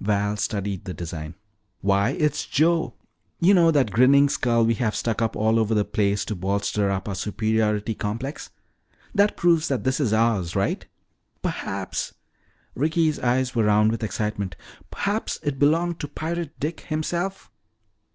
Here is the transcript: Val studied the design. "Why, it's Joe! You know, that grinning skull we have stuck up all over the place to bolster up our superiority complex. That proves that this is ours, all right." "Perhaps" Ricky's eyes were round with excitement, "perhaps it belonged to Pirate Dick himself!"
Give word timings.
Val 0.00 0.38
studied 0.38 0.86
the 0.86 0.94
design. 0.94 1.34
"Why, 1.82 2.12
it's 2.12 2.46
Joe! 2.46 2.94
You 3.40 3.52
know, 3.52 3.70
that 3.70 3.90
grinning 3.90 4.30
skull 4.30 4.64
we 4.64 4.72
have 4.76 4.96
stuck 4.96 5.20
up 5.20 5.36
all 5.36 5.58
over 5.58 5.74
the 5.74 5.84
place 5.84 6.24
to 6.24 6.34
bolster 6.34 6.90
up 6.90 7.10
our 7.10 7.14
superiority 7.14 7.94
complex. 7.94 8.48
That 9.14 9.36
proves 9.36 9.68
that 9.68 9.84
this 9.84 10.00
is 10.00 10.14
ours, 10.14 10.56
all 10.56 10.60
right." 10.60 10.86
"Perhaps" 11.42 12.14
Ricky's 12.74 13.18
eyes 13.18 13.54
were 13.54 13.64
round 13.64 13.90
with 13.90 14.02
excitement, 14.02 14.56
"perhaps 14.90 15.38
it 15.42 15.58
belonged 15.58 16.00
to 16.00 16.08
Pirate 16.08 16.58
Dick 16.58 16.80
himself!" 16.88 17.50